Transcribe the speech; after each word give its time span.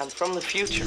I'm 0.00 0.08
from 0.08 0.34
the 0.34 0.40
future. 0.40 0.84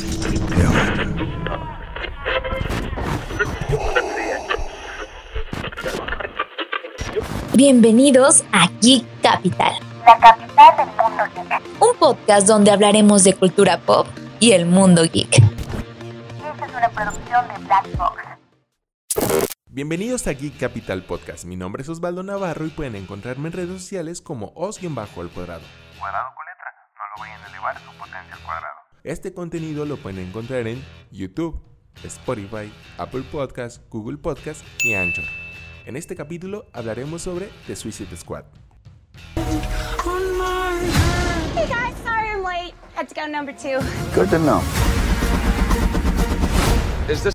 Bienvenidos 7.54 8.44
a 8.52 8.68
Geek 8.82 9.06
Capital, 9.22 9.74
la 10.06 10.18
capital 10.18 10.78
del 10.78 10.88
mundo 10.88 11.24
geek. 11.36 11.62
un 11.80 11.98
podcast 12.00 12.48
donde 12.48 12.72
hablaremos 12.72 13.24
de 13.24 13.36
cultura 13.36 13.78
pop 13.80 14.08
y 14.40 14.54
el 14.54 14.66
mundo 14.66 15.04
geek. 15.04 15.32
Esta 15.36 16.66
es 16.66 16.72
una 16.76 16.90
producción 16.90 17.48
de 17.48 17.66
Black 17.66 17.98
Box. 17.98 18.24
Bienvenidos 19.70 20.26
a 20.28 20.32
Geek 20.32 20.58
Capital 20.58 21.04
Podcast. 21.04 21.46
Mi 21.46 21.56
nombre 21.56 21.84
es 21.84 21.90
Osvaldo 21.90 22.24
Navarro 22.24 22.66
y 22.66 22.70
pueden 22.70 22.96
encontrarme 22.96 23.50
en 23.50 23.54
redes 23.54 23.82
sociales 23.82 24.22
como 24.22 24.52
os-bajo 24.56 25.22
al 25.22 25.30
cuadrado. 25.30 25.62
cuadrado 26.00 26.30
con 26.36 26.46
letra, 26.46 26.74
no 26.96 27.04
lo 27.16 27.22
vayan 27.22 27.44
a 27.44 27.48
elevar 27.50 27.78
su 27.78 27.92
potencia 27.98 28.36
al 28.36 28.42
cuadrado. 28.42 28.83
Este 29.04 29.34
contenido 29.34 29.84
lo 29.84 29.98
pueden 29.98 30.26
encontrar 30.26 30.66
en 30.66 30.82
YouTube, 31.12 31.60
Spotify, 32.06 32.72
Apple 32.98 33.24
Podcast, 33.30 33.82
Google 33.90 34.18
Podcast 34.18 34.62
y 34.82 34.94
Anchor. 34.94 35.26
En 35.86 35.98
este 35.98 36.16
capítulo 36.16 36.68
hablaremos 36.72 37.22
sobre 37.22 37.50
The 37.68 37.76
Suicide 37.76 38.16
Squad. 38.16 38.46
Hey 41.54 41.68
guys, 41.68 41.98
sorry 42.02 42.30
I'm 42.30 42.44
late. 42.44 42.74
Had 42.96 43.10
to 43.10 43.14
go 43.14 43.28
number 43.28 43.54
two. 43.54 43.86
Good 44.16 44.30
to 44.30 44.40
know. 44.40 44.62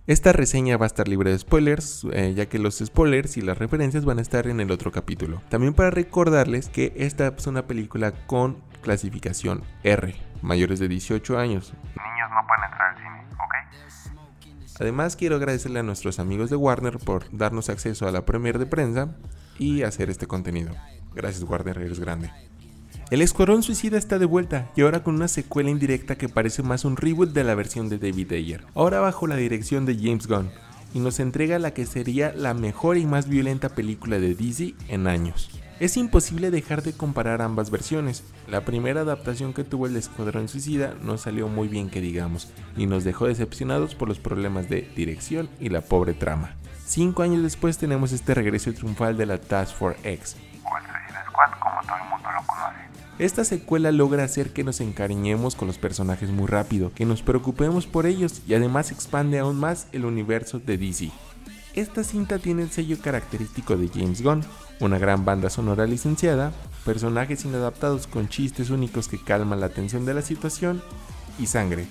Esta 0.07 0.33
reseña 0.33 0.79
va 0.79 0.87
a 0.87 0.89
estar 0.89 1.07
libre 1.07 1.31
de 1.31 1.39
spoilers, 1.39 2.07
eh, 2.15 2.33
ya 2.35 2.47
que 2.47 2.59
los 2.59 2.79
spoilers 2.79 3.37
y 3.37 3.43
las 3.43 3.59
referencias 3.59 4.07
van 4.07 4.19
a 4.19 4.23
estar 4.23 4.47
en 4.47 4.61
el 4.61 4.71
otro 4.71 4.91
capítulo. 4.91 5.43
También 5.51 5.75
para 5.75 5.91
recordarles 5.91 6.71
que 6.71 6.95
esta 6.97 7.35
es 7.37 7.47
una 7.47 7.67
película 7.67 8.13
con 8.27 8.57
clasificación 8.81 9.63
R, 9.83 10.17
mayores 10.43 10.79
de 10.79 10.89
18 10.89 11.39
años. 11.39 11.73
Niños 11.97 12.31
no 12.31 12.47
pueden 12.47 12.65
entrar 12.65 12.91
al 12.91 12.97
cine, 12.97 13.25
¿ok? 13.35 14.81
Además 14.81 15.17
quiero 15.17 15.37
agradecerle 15.37 15.81
a 15.81 15.83
nuestros 15.83 16.19
amigos 16.19 16.51
de 16.51 16.57
Warner 16.57 16.99
por 16.99 17.25
darnos 17.37 17.69
acceso 17.69 18.07
a 18.07 18.13
la 18.13 18.25
premier 18.25 18.59
de 18.59 18.67
prensa 18.67 19.09
y 19.59 19.83
hacer 19.83 20.09
este 20.09 20.27
contenido. 20.27 20.73
Gracias 21.15 21.43
Warner, 21.43 21.79
eres 21.79 21.99
grande. 21.99 22.31
El 23.11 23.23
Escuadrón 23.23 23.63
Suicida 23.63 23.97
está 23.97 24.19
de 24.19 24.27
vuelta 24.27 24.71
y 24.77 24.83
ahora 24.83 25.03
con 25.03 25.15
una 25.15 25.29
secuela 25.29 25.71
indirecta 25.71 26.17
que 26.17 26.29
parece 26.29 26.63
más 26.63 26.85
un 26.85 26.97
reboot 26.97 27.33
de 27.33 27.43
la 27.43 27.55
versión 27.55 27.89
de 27.89 27.99
David 27.99 28.33
Ayer, 28.33 28.65
ahora 28.75 29.01
bajo 29.01 29.27
la 29.27 29.37
dirección 29.37 29.87
de 29.87 29.97
James 29.97 30.27
Gunn, 30.27 30.51
y 30.93 31.01
nos 31.01 31.19
entrega 31.19 31.59
la 31.59 31.73
que 31.73 31.87
sería 31.87 32.33
la 32.35 32.53
mejor 32.53 32.99
y 32.99 33.07
más 33.07 33.27
violenta 33.27 33.71
película 33.71 34.19
de 34.19 34.35
DC 34.35 34.75
en 34.89 35.07
años. 35.07 35.51
Es 35.81 35.97
imposible 35.97 36.51
dejar 36.51 36.83
de 36.83 36.93
comparar 36.93 37.41
ambas 37.41 37.71
versiones. 37.71 38.25
La 38.49 38.65
primera 38.65 39.03
adaptación 39.03 39.55
que 39.55 39.63
tuvo 39.63 39.87
el 39.87 39.97
Escuadrón 39.97 40.49
Suicida 40.49 40.95
no 41.03 41.19
salió 41.19 41.47
muy 41.49 41.69
bien 41.69 41.89
que 41.89 42.01
digamos, 42.01 42.51
y 42.77 42.87
nos 42.87 43.05
dejó 43.05 43.27
decepcionados 43.27 43.95
por 43.95 44.09
los 44.09 44.19
problemas 44.19 44.69
de 44.69 44.91
dirección 44.97 45.49
y 45.61 45.69
la 45.69 45.83
pobre 45.83 46.15
trama. 46.15 46.57
Cinco 46.85 47.23
años 47.23 47.43
después 47.43 47.79
tenemos 47.79 48.13
este 48.13 48.35
regreso 48.35 48.73
triunfal 48.73 49.17
de 49.17 49.27
la 49.27 49.39
Task 49.39 49.77
Force 49.77 50.01
X, 50.03 50.37
esta 53.19 53.45
secuela 53.45 53.91
logra 53.91 54.23
hacer 54.23 54.53
que 54.53 54.63
nos 54.63 54.81
encariñemos 54.81 55.57
con 55.57 55.67
los 55.67 55.77
personajes 55.77 56.31
muy 56.31 56.47
rápido, 56.47 56.93
que 56.95 57.05
nos 57.05 57.21
preocupemos 57.21 57.85
por 57.89 58.07
ellos 58.07 58.43
y 58.47 58.55
además 58.55 58.93
expande 58.93 59.41
aún 59.41 59.57
más 59.59 59.89
el 59.91 60.05
universo 60.05 60.61
de 60.61 60.79
DC. 60.79 61.11
Esta 61.79 62.03
cinta 62.03 62.41
tiene 62.41 62.63
el 62.63 62.73
sello 62.73 62.99
característico 63.01 63.77
de 63.77 63.87
James 63.87 64.21
Gunn, 64.21 64.43
una 64.81 64.99
gran 64.99 65.25
banda 65.25 65.49
sonora 65.49 65.87
licenciada, 65.87 66.51
personajes 66.85 67.45
inadaptados 67.45 68.09
con 68.09 68.29
chistes 68.29 68.71
únicos 68.71 69.07
que 69.07 69.23
calman 69.23 69.61
la 69.61 69.69
tensión 69.69 70.05
de 70.05 70.13
la 70.13 70.23
situación 70.23 70.83
y 71.39 71.47
sangre. 71.47 71.87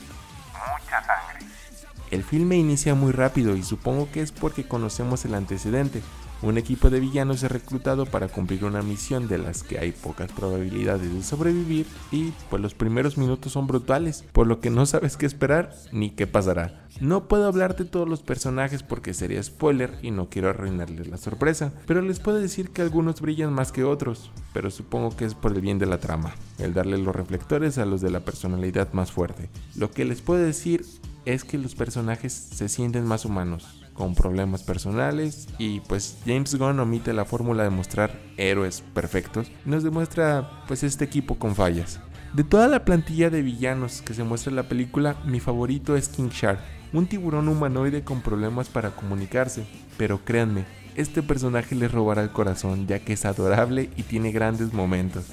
El 2.09 2.23
filme 2.23 2.57
inicia 2.57 2.95
muy 2.95 3.11
rápido 3.11 3.55
y 3.57 3.63
supongo 3.63 4.09
que 4.11 4.21
es 4.21 4.31
porque 4.31 4.67
conocemos 4.67 5.25
el 5.25 5.33
antecedente. 5.33 6.01
Un 6.43 6.59
equipo 6.59 6.91
de 6.91 6.99
villanos 6.99 7.41
es 7.41 7.51
reclutado 7.51 8.05
para 8.05 8.27
cumplir 8.27 8.63
una 8.63 8.83
misión 8.83 9.27
de 9.27 9.39
las 9.39 9.63
que 9.63 9.79
hay 9.79 9.91
pocas 9.91 10.31
probabilidades 10.31 11.11
de 11.11 11.23
sobrevivir 11.23 11.87
y 12.11 12.31
pues 12.49 12.61
los 12.61 12.75
primeros 12.75 13.17
minutos 13.17 13.53
son 13.53 13.65
brutales, 13.65 14.23
por 14.33 14.45
lo 14.45 14.61
que 14.61 14.69
no 14.69 14.85
sabes 14.85 15.17
qué 15.17 15.25
esperar 15.25 15.73
ni 15.91 16.11
qué 16.11 16.27
pasará. 16.27 16.85
No 17.01 17.27
puedo 17.27 17.47
hablarte 17.47 17.83
de 17.83 17.89
todos 17.89 18.07
los 18.07 18.21
personajes 18.21 18.83
porque 18.83 19.15
sería 19.15 19.41
spoiler 19.41 19.97
y 20.03 20.11
no 20.11 20.29
quiero 20.29 20.49
arruinarles 20.49 21.07
la 21.07 21.17
sorpresa, 21.17 21.73
pero 21.87 22.01
les 22.01 22.19
puedo 22.19 22.39
decir 22.39 22.69
que 22.69 22.83
algunos 22.83 23.19
brillan 23.19 23.51
más 23.51 23.71
que 23.71 23.83
otros, 23.83 24.31
pero 24.53 24.69
supongo 24.69 25.15
que 25.17 25.25
es 25.25 25.33
por 25.33 25.53
el 25.53 25.61
bien 25.61 25.79
de 25.79 25.87
la 25.87 25.99
trama, 25.99 26.35
el 26.59 26.73
darle 26.73 26.99
los 26.99 27.15
reflectores 27.15 27.79
a 27.79 27.85
los 27.85 28.01
de 28.01 28.11
la 28.11 28.19
personalidad 28.19 28.93
más 28.93 29.11
fuerte. 29.11 29.49
Lo 29.75 29.89
que 29.89 30.05
les 30.05 30.21
puedo 30.21 30.43
decir 30.43 30.85
es 31.33 31.43
que 31.43 31.57
los 31.57 31.75
personajes 31.75 32.31
se 32.31 32.69
sienten 32.69 33.05
más 33.05 33.25
humanos, 33.25 33.81
con 33.93 34.15
problemas 34.15 34.63
personales 34.63 35.47
y 35.57 35.81
pues 35.81 36.17
James 36.25 36.55
Gunn 36.55 36.79
omite 36.79 37.11
la 37.11 37.25
fórmula 37.25 37.63
de 37.63 37.69
mostrar 37.69 38.17
héroes 38.37 38.81
perfectos 38.93 39.51
y 39.65 39.69
nos 39.69 39.83
demuestra 39.83 40.63
pues 40.67 40.83
este 40.83 41.03
equipo 41.03 41.35
con 41.35 41.53
fallas. 41.53 41.99
De 42.33 42.45
toda 42.45 42.69
la 42.69 42.85
plantilla 42.85 43.29
de 43.29 43.41
villanos 43.41 44.01
que 44.01 44.13
se 44.13 44.23
muestra 44.23 44.51
en 44.51 44.55
la 44.55 44.69
película, 44.69 45.17
mi 45.25 45.41
favorito 45.41 45.97
es 45.97 46.07
King 46.07 46.29
Shark, 46.29 46.59
un 46.93 47.07
tiburón 47.07 47.49
humanoide 47.49 48.03
con 48.03 48.21
problemas 48.21 48.69
para 48.69 48.91
comunicarse, 48.91 49.65
pero 49.97 50.23
créanme, 50.23 50.65
este 50.95 51.21
personaje 51.23 51.75
les 51.75 51.91
robará 51.91 52.21
el 52.21 52.31
corazón 52.31 52.87
ya 52.87 52.99
que 52.99 53.13
es 53.13 53.25
adorable 53.25 53.89
y 53.97 54.03
tiene 54.03 54.31
grandes 54.31 54.71
momentos. 54.73 55.25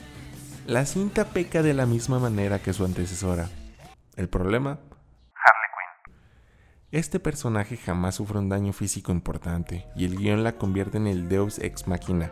La 0.66 0.86
cinta 0.86 1.26
peca 1.26 1.62
de 1.62 1.74
la 1.74 1.86
misma 1.86 2.18
manera 2.18 2.58
que 2.58 2.72
su 2.72 2.84
antecesora. 2.84 3.48
El 4.16 4.28
problema. 4.28 4.78
Este 6.94 7.18
personaje 7.18 7.76
jamás 7.76 8.14
sufre 8.14 8.38
un 8.38 8.48
daño 8.48 8.72
físico 8.72 9.10
importante 9.10 9.84
y 9.96 10.04
el 10.04 10.16
guion 10.16 10.44
la 10.44 10.56
convierte 10.56 10.96
en 10.96 11.08
el 11.08 11.28
Deus 11.28 11.58
ex 11.58 11.88
machina. 11.88 12.30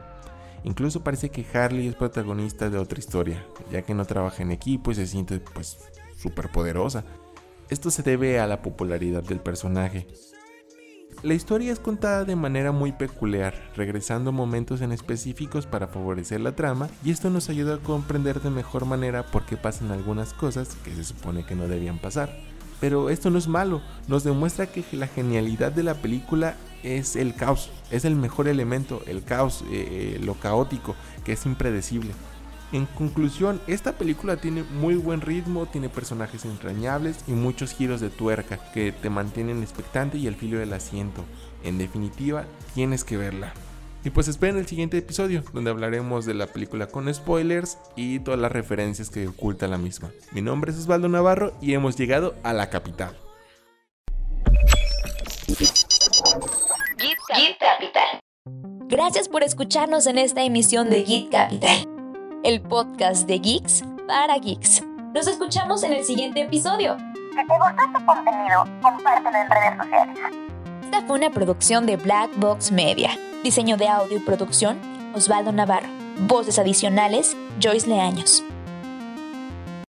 Incluso 0.62 1.02
parece 1.02 1.30
que 1.30 1.44
Harley 1.52 1.88
es 1.88 1.96
protagonista 1.96 2.70
de 2.70 2.78
otra 2.78 3.00
historia, 3.00 3.44
ya 3.72 3.82
que 3.82 3.92
no 3.92 4.04
trabaja 4.04 4.44
en 4.44 4.52
equipo 4.52 4.92
y 4.92 4.94
se 4.94 5.08
siente 5.08 5.40
pues 5.40 5.78
súper 6.16 6.48
poderosa. 6.52 7.02
Esto 7.70 7.90
se 7.90 8.04
debe 8.04 8.38
a 8.38 8.46
la 8.46 8.62
popularidad 8.62 9.24
del 9.24 9.40
personaje. 9.40 10.06
La 11.24 11.34
historia 11.34 11.72
es 11.72 11.80
contada 11.80 12.24
de 12.24 12.36
manera 12.36 12.70
muy 12.70 12.92
peculiar, 12.92 13.72
regresando 13.74 14.30
momentos 14.30 14.80
en 14.80 14.92
específicos 14.92 15.66
para 15.66 15.88
favorecer 15.88 16.40
la 16.40 16.54
trama, 16.54 16.88
y 17.02 17.10
esto 17.10 17.30
nos 17.30 17.48
ayuda 17.48 17.74
a 17.74 17.82
comprender 17.82 18.40
de 18.40 18.50
mejor 18.50 18.84
manera 18.84 19.26
por 19.26 19.44
qué 19.44 19.56
pasan 19.56 19.90
algunas 19.90 20.32
cosas 20.34 20.76
que 20.84 20.94
se 20.94 21.02
supone 21.02 21.44
que 21.44 21.56
no 21.56 21.66
debían 21.66 21.98
pasar. 21.98 22.30
Pero 22.82 23.10
esto 23.10 23.30
no 23.30 23.38
es 23.38 23.46
malo, 23.46 23.80
nos 24.08 24.24
demuestra 24.24 24.66
que 24.66 24.84
la 24.90 25.06
genialidad 25.06 25.70
de 25.70 25.84
la 25.84 25.94
película 25.94 26.56
es 26.82 27.14
el 27.14 27.32
caos, 27.32 27.70
es 27.92 28.04
el 28.04 28.16
mejor 28.16 28.48
elemento, 28.48 29.02
el 29.06 29.22
caos, 29.22 29.62
eh, 29.70 30.16
eh, 30.16 30.20
lo 30.20 30.34
caótico, 30.34 30.96
que 31.24 31.34
es 31.34 31.46
impredecible. 31.46 32.10
En 32.72 32.86
conclusión, 32.86 33.60
esta 33.68 33.92
película 33.92 34.36
tiene 34.38 34.64
muy 34.64 34.96
buen 34.96 35.20
ritmo, 35.20 35.66
tiene 35.66 35.90
personajes 35.90 36.44
entrañables 36.44 37.18
y 37.28 37.32
muchos 37.34 37.72
giros 37.72 38.00
de 38.00 38.10
tuerca 38.10 38.58
que 38.72 38.90
te 38.90 39.10
mantienen 39.10 39.62
expectante 39.62 40.18
y 40.18 40.26
al 40.26 40.34
filo 40.34 40.58
del 40.58 40.72
asiento. 40.72 41.24
En 41.62 41.78
definitiva, 41.78 42.46
tienes 42.74 43.04
que 43.04 43.16
verla. 43.16 43.54
Y 44.04 44.10
pues 44.10 44.26
esperen 44.28 44.56
el 44.56 44.66
siguiente 44.66 44.98
episodio, 44.98 45.44
donde 45.52 45.70
hablaremos 45.70 46.26
de 46.26 46.34
la 46.34 46.46
película 46.46 46.86
con 46.86 47.12
spoilers 47.12 47.78
y 47.94 48.18
todas 48.20 48.40
las 48.40 48.50
referencias 48.50 49.10
que 49.10 49.28
oculta 49.28 49.68
la 49.68 49.78
misma. 49.78 50.10
Mi 50.32 50.42
nombre 50.42 50.72
es 50.72 50.78
Osvaldo 50.78 51.08
Navarro 51.08 51.52
y 51.60 51.74
hemos 51.74 51.96
llegado 51.96 52.34
a 52.42 52.52
la 52.52 52.68
capital. 52.68 53.16
Geek 57.34 57.58
Capital. 57.58 58.20
Gracias 58.88 59.28
por 59.28 59.42
escucharnos 59.42 60.06
en 60.06 60.18
esta 60.18 60.42
emisión 60.42 60.90
de 60.90 61.02
Geek 61.04 61.30
Capital, 61.30 61.88
el 62.42 62.60
podcast 62.60 63.26
de 63.26 63.38
geeks 63.38 63.84
para 64.06 64.36
geeks. 64.38 64.82
Nos 65.14 65.26
escuchamos 65.28 65.82
en 65.84 65.92
el 65.92 66.04
siguiente 66.04 66.42
episodio. 66.42 66.96
Si 66.98 67.36
te 67.36 67.42
gustó 67.42 67.82
este 67.86 68.04
contenido, 68.04 68.64
compártelo 68.82 69.38
en 69.38 69.50
redes 69.50 69.76
sociales. 69.78 70.18
Esta 70.84 71.02
fue 71.06 71.18
una 71.18 71.30
producción 71.30 71.86
de 71.86 71.96
Black 71.96 72.30
Box 72.36 72.70
Media. 72.70 73.16
Diseño 73.42 73.76
de 73.76 73.88
audio 73.88 74.18
y 74.18 74.20
producción, 74.20 74.78
Osvaldo 75.14 75.50
Navarro. 75.50 75.88
Voces 76.28 76.60
adicionales, 76.60 77.36
Joyce 77.60 77.88
Leaños. 77.88 78.44